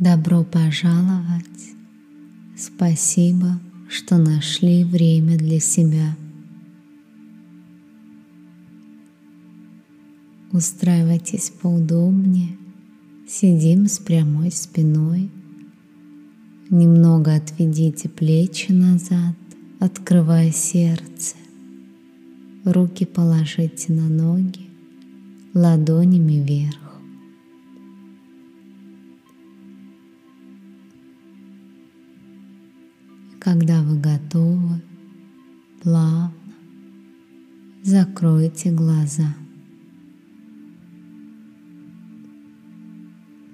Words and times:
Добро 0.00 0.44
пожаловать! 0.44 1.74
Спасибо, 2.56 3.60
что 3.86 4.16
нашли 4.16 4.82
время 4.82 5.36
для 5.36 5.60
себя. 5.60 6.16
Устраивайтесь 10.52 11.52
поудобнее, 11.60 12.56
сидим 13.28 13.88
с 13.88 13.98
прямой 13.98 14.50
спиной. 14.52 15.30
Немного 16.70 17.34
отведите 17.34 18.08
плечи 18.08 18.72
назад, 18.72 19.36
открывая 19.80 20.50
сердце. 20.50 21.36
Руки 22.64 23.04
положите 23.04 23.92
на 23.92 24.08
ноги, 24.08 24.66
ладонями 25.52 26.42
вверх. 26.42 26.89
Когда 33.50 33.82
вы 33.82 33.98
готовы, 33.98 34.80
плавно 35.82 36.32
закройте 37.82 38.70
глаза. 38.70 39.34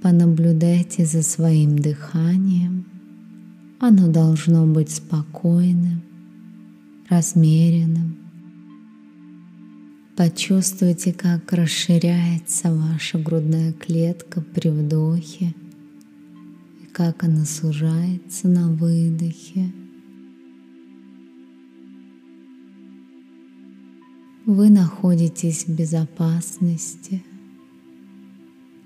Понаблюдайте 0.02 1.06
за 1.06 1.22
своим 1.22 1.78
дыханием. 1.78 2.84
Оно 3.80 4.12
должно 4.12 4.66
быть 4.66 4.90
спокойным, 4.90 6.02
размеренным. 7.08 8.18
Почувствуйте, 10.14 11.14
как 11.14 11.54
расширяется 11.54 12.70
ваша 12.70 13.18
грудная 13.18 13.72
клетка 13.72 14.42
при 14.42 14.68
вдохе 14.68 15.54
и 16.82 16.86
как 16.92 17.24
она 17.24 17.46
сужается 17.46 18.46
на 18.46 18.70
выдохе. 18.70 19.72
Вы 24.46 24.70
находитесь 24.70 25.66
в 25.66 25.74
безопасности. 25.74 27.24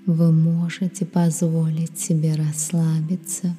Вы 0.07 0.31
можете 0.31 1.05
позволить 1.05 1.99
себе 1.99 2.33
расслабиться 2.33 3.55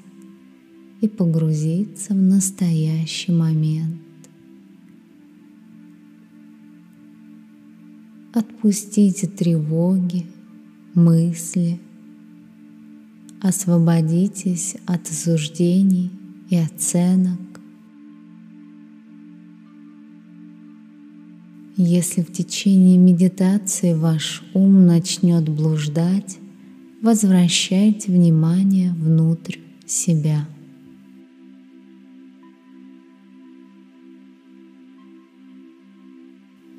и 1.01 1.07
погрузиться 1.07 2.13
в 2.15 2.17
настоящий 2.17 3.31
момент. 3.31 4.03
Отпустите 8.35 9.29
тревоги, 9.29 10.27
мысли, 10.95 11.81
освободитесь 13.41 14.75
от 14.87 15.09
осуждений 15.09 16.11
и 16.51 16.57
оценок. 16.57 17.52
Если 21.77 22.21
в 22.21 22.31
течение 22.31 22.99
медитации 22.99 23.95
ваш 23.95 24.43
ум 24.53 24.85
начнет 24.85 25.49
блуждать, 25.49 26.37
возвращайте 27.01 28.13
внимание 28.13 28.93
внутрь 28.93 29.57
себя. 29.87 30.47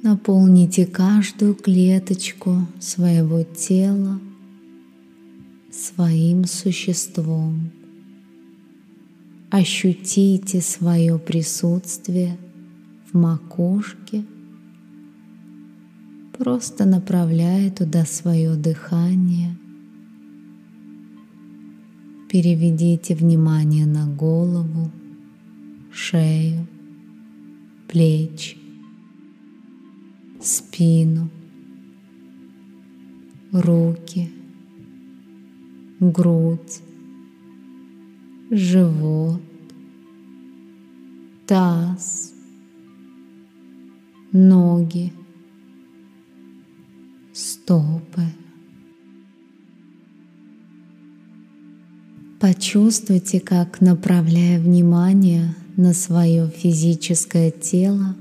Наполните 0.04 0.86
каждую 0.86 1.56
клеточку 1.56 2.68
своего 2.80 3.44
тела 3.44 4.20
своим 5.72 6.46
существом. 6.46 7.72
Ощутите 9.50 10.62
свое 10.62 11.18
присутствие 11.18 12.38
в 13.12 13.18
макушке, 13.18 14.24
просто 16.44 16.84
направляя 16.84 17.72
туда 17.72 18.04
свое 18.06 18.58
дыхание. 18.58 19.56
Переведите 22.30 23.16
внимание 23.16 23.86
на 23.86 24.08
голову, 24.08 24.92
шею, 25.90 26.68
плечи 27.88 28.58
спину, 30.42 31.30
руки, 33.54 34.30
грудь, 36.02 36.82
живот, 38.52 39.42
таз, 41.48 42.34
ноги, 44.34 45.14
стопы. 47.64 48.24
Почувствуйте, 52.40 53.40
как, 53.40 53.80
направляя 53.80 54.60
внимание 54.60 55.56
на 55.78 55.94
свое 55.94 56.50
физическое 56.50 57.52
тело, 57.52 58.16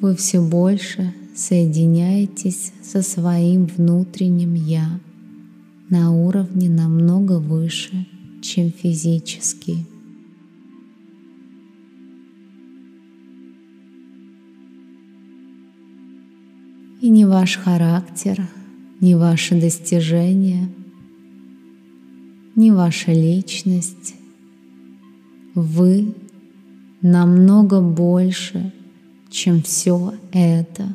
вы 0.00 0.14
все 0.14 0.40
больше 0.40 1.12
соединяетесь 1.34 2.72
со 2.82 3.02
своим 3.02 3.66
внутренним 3.66 4.54
«я» 4.54 5.00
на 5.88 6.12
уровне 6.12 6.68
намного 6.68 7.38
выше, 7.40 8.06
чем 8.42 8.70
физический. 8.70 9.86
И 17.00 17.10
ни 17.10 17.24
ваш 17.24 17.58
характер, 17.58 18.48
ни 19.00 19.14
ваши 19.14 19.60
достижения, 19.60 20.70
ни 22.54 22.70
ваша 22.70 23.12
личность, 23.12 24.14
вы 25.54 26.14
намного 27.02 27.82
больше, 27.82 28.72
чем 29.28 29.62
все 29.62 30.14
это. 30.32 30.94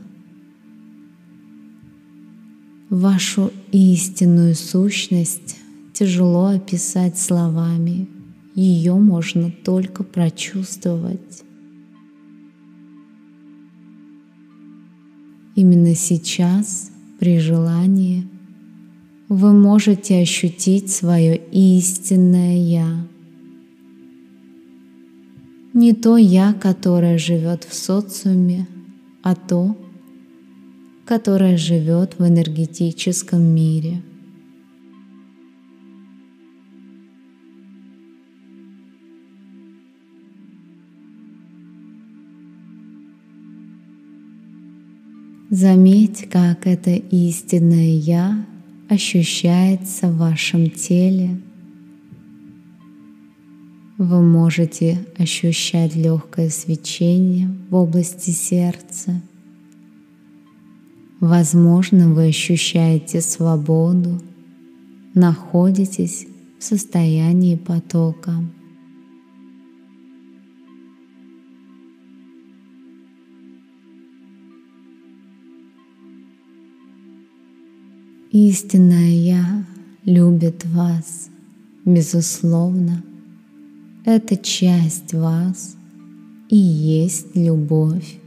Вашу 2.90 3.52
истинную 3.72 4.56
сущность 4.56 5.58
тяжело 5.94 6.48
описать 6.48 7.20
словами, 7.20 8.08
ее 8.56 8.96
можно 8.96 9.52
только 9.52 10.04
прочувствовать. 10.04 11.44
Именно 15.56 15.96
сейчас, 15.96 16.92
при 17.20 17.40
желании, 17.40 18.28
вы 19.30 19.54
можете 19.54 20.20
ощутить 20.20 20.92
свое 20.92 21.36
истинное 21.52 22.58
Я— 22.58 23.08
не 25.74 25.94
то 25.94 26.18
я, 26.18 26.54
которое 26.54 27.18
живет 27.18 27.64
в 27.64 27.74
социуме, 27.74 28.68
а 29.24 29.36
то, 29.36 29.78
которое 31.06 31.56
живет 31.56 32.16
в 32.20 32.28
энергетическом 32.28 33.42
мире. 33.42 34.04
Заметь, 45.52 46.28
как 46.32 46.66
это 46.66 46.90
истинное 46.90 47.96
Я 47.96 48.44
ощущается 48.90 50.08
в 50.08 50.18
вашем 50.18 50.72
теле– 50.72 51.40
вы 54.04 54.20
можете 54.24 55.06
ощущать 55.16 55.96
легкое 55.96 56.50
свечение 56.50 57.56
в 57.70 57.76
области 57.76 58.32
сердца. 58.32 59.22
Возможно, 61.20 62.12
вы 62.12 62.30
ощущаете 62.30 63.22
свободу, 63.22 64.20
находитесь 65.14 66.26
в 66.58 66.64
состоянии 66.64 67.56
потока. 67.56 68.34
Истинное 78.32 79.12
Я 79.12 79.66
любит 80.06 80.66
вас, 80.66 81.30
безусловно– 81.86 83.04
это 84.06 84.36
часть 84.36 85.14
вас 85.14 85.76
и 86.50 86.56
есть 86.56 87.36
любовь. 87.36 88.18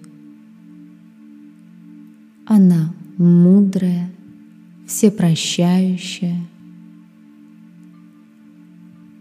Она 2.46 2.94
мудрая, 3.16 4.10
всепрощающая, 4.86 6.38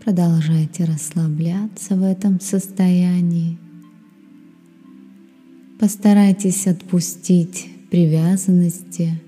Продолжайте 0.04 0.84
расслабляться 0.84 1.96
в 1.96 2.04
этом 2.04 2.42
состоянии. 2.42 3.58
Постарайтесь 5.80 6.68
отпустить 6.68 7.70
привязанности, 7.90 9.22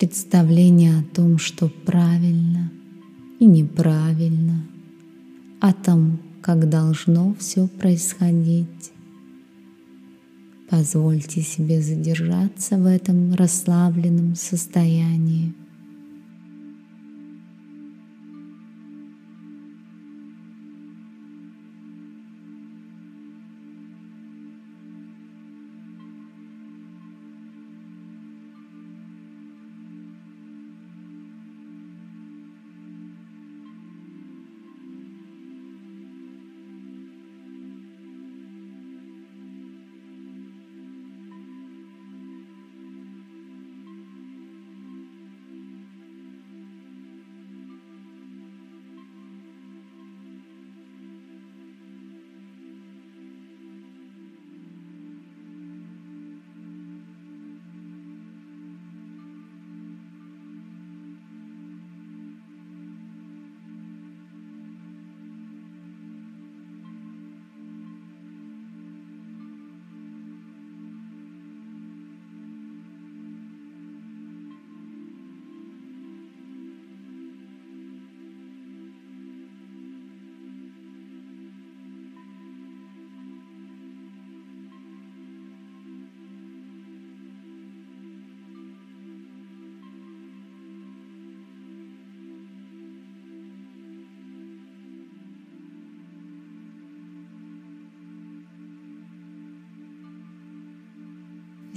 представление 0.00 1.00
о 1.00 1.02
том, 1.14 1.36
что 1.36 1.68
правильно 1.68 2.72
и 3.38 3.44
неправильно, 3.44 4.66
о 5.60 5.74
том, 5.74 6.18
как 6.40 6.70
должно 6.70 7.34
все 7.38 7.68
происходить. 7.68 8.92
Позвольте 10.70 11.42
себе 11.42 11.82
задержаться 11.82 12.78
в 12.78 12.86
этом 12.86 13.34
расслабленном 13.34 14.36
состоянии. 14.36 15.52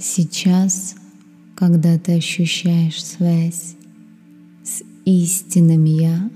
Сейчас, 0.06 0.96
когда 1.54 1.98
ты 1.98 2.18
ощущаешь 2.18 3.02
связь 3.02 3.74
с 4.62 4.82
истинным 5.06 5.84
Я, 5.84 6.30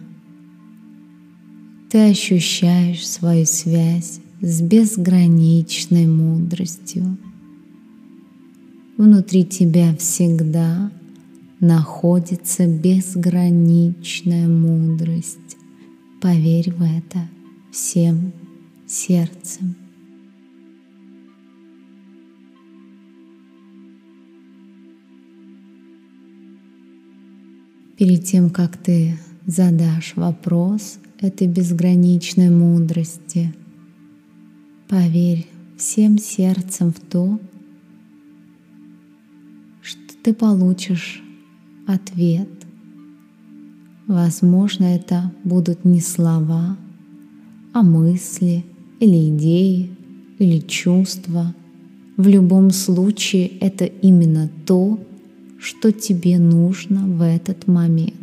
ты 1.91 2.09
ощущаешь 2.09 3.07
свою 3.07 3.45
связь 3.45 4.21
с 4.41 4.63
безграничной 4.63 6.07
мудростью. 6.07 7.19
Внутри 8.97 9.45
тебя 9.45 9.95
всегда 9.97 10.91
находится 11.61 12.67
безграничная 12.67 14.49
мудрость. 14.49 15.59
Поверь 16.23 16.73
в 16.73 16.83
это 16.83 17.29
всем 17.71 18.33
сердцем. 18.87 19.77
Перед 27.99 28.25
тем, 28.25 28.51
как 28.51 28.77
ты 28.77 29.19
задашь 29.45 30.13
вопрос 30.15 31.01
этой 31.19 31.49
безграничной 31.49 32.49
мудрости, 32.49 33.53
поверь 34.89 35.49
всем 35.77 36.17
сердцем 36.17 36.93
в 36.93 37.01
то, 37.01 37.41
что 39.83 40.01
ты 40.23 40.33
получишь 40.33 41.25
ответ. 41.89 42.49
Возможно, 44.07 44.85
это 44.85 45.33
будут 45.43 45.85
не 45.85 46.01
слова, 46.01 46.77
а 47.73 47.83
мысли 47.83 48.65
или 49.01 49.29
идеи 49.31 49.91
или 50.39 50.61
чувства. 50.61 51.53
В 52.17 52.29
любом 52.29 52.71
случае 52.71 53.49
это 53.59 53.87
именно 53.87 54.49
то, 54.67 55.01
что 55.59 55.93
тебе 55.93 56.39
нужно 56.39 57.07
в 57.07 57.23
этот 57.23 57.67
момент. 57.67 58.15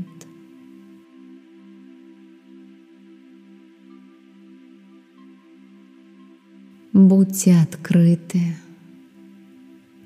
Будьте 6.93 7.57
открыты, 7.57 8.55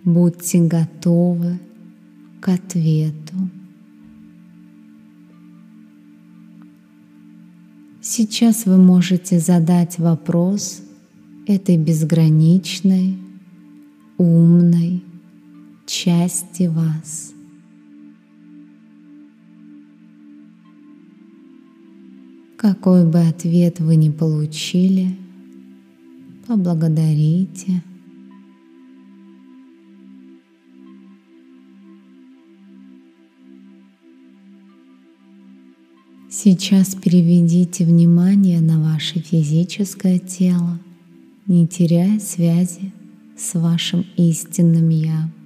будьте 0.04 0.60
готовы 0.60 1.60
к 2.42 2.50
ответу. 2.50 3.36
Сейчас 8.02 8.66
вы 8.66 8.78
можете 8.78 9.40
задать 9.40 10.00
вопрос 10.00 10.82
этой 11.46 11.78
безграничной, 11.78 13.18
умной, 14.18 15.04
части 15.90 16.68
вас. 16.68 17.34
Какой 22.58 23.06
бы 23.06 23.20
ответ 23.20 23.80
вы 23.80 23.96
ни 23.96 24.12
получили, 24.12 25.18
поблагодарите. 26.48 27.82
Сейчас 36.30 36.94
переведите 36.94 37.84
внимание 37.84 38.62
на 38.62 38.80
ваше 38.80 39.20
физическое 39.20 40.20
тело, 40.20 40.80
не 41.48 41.68
теряя 41.68 42.20
связи 42.20 42.94
с 43.36 43.56
вашим 43.56 44.06
истинным 44.16 44.90
Я. 44.90 45.39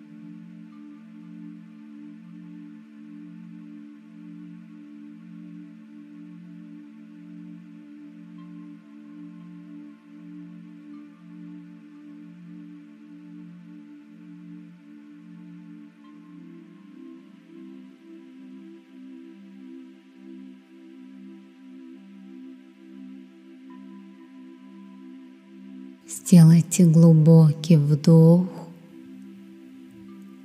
Сделайте 26.25 26.85
глубокий 26.85 27.75
вдох 27.75 28.47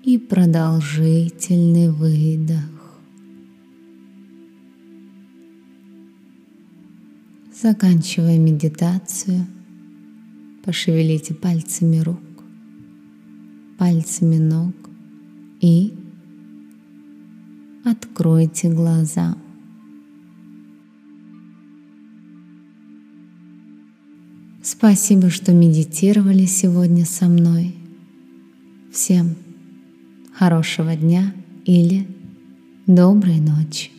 и 0.02 0.18
продолжительный 0.18 1.90
выдох. 1.90 2.98
Заканчивая 7.62 8.38
медитацию, 8.38 9.46
пошевелите 10.64 11.34
пальцами 11.34 11.98
рук, 11.98 12.18
пальцами 13.78 14.38
ног 14.38 14.74
и 15.60 15.94
откройте 17.84 18.68
глаза. 18.68 19.36
Спасибо, 24.70 25.30
что 25.30 25.52
медитировали 25.52 26.44
сегодня 26.44 27.06
со 27.06 27.24
мной. 27.24 27.74
Всем 28.92 29.34
хорошего 30.34 30.94
дня 30.94 31.32
или 31.64 32.06
доброй 32.86 33.40
ночи. 33.40 33.90